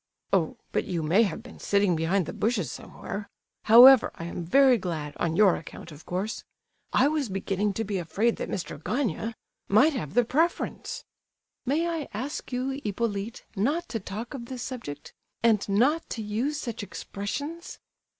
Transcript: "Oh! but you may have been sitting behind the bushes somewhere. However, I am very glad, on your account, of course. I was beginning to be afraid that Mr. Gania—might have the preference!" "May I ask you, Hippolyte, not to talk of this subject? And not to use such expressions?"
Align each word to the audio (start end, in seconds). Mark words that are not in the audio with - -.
"Oh! 0.33 0.57
but 0.71 0.85
you 0.85 1.03
may 1.03 1.21
have 1.21 1.43
been 1.43 1.59
sitting 1.59 1.95
behind 1.95 2.25
the 2.25 2.33
bushes 2.33 2.71
somewhere. 2.71 3.29
However, 3.65 4.11
I 4.15 4.23
am 4.23 4.43
very 4.43 4.79
glad, 4.79 5.13
on 5.17 5.35
your 5.35 5.55
account, 5.55 5.91
of 5.91 6.07
course. 6.07 6.43
I 6.91 7.07
was 7.07 7.29
beginning 7.29 7.73
to 7.73 7.83
be 7.83 7.99
afraid 7.99 8.37
that 8.37 8.49
Mr. 8.49 8.83
Gania—might 8.83 9.93
have 9.93 10.15
the 10.15 10.25
preference!" 10.25 11.05
"May 11.67 11.87
I 11.87 12.07
ask 12.15 12.51
you, 12.51 12.81
Hippolyte, 12.83 13.45
not 13.55 13.87
to 13.89 13.99
talk 13.99 14.33
of 14.33 14.47
this 14.47 14.63
subject? 14.63 15.13
And 15.43 15.69
not 15.69 16.09
to 16.17 16.23
use 16.23 16.59
such 16.59 16.81
expressions?" 16.81 17.77